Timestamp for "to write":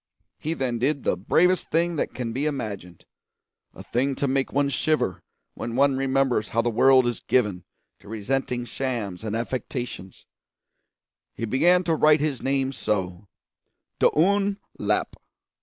11.83-12.19